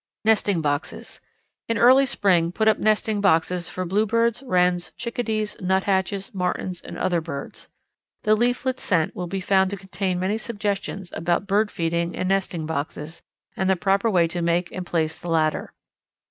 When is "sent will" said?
8.81-9.27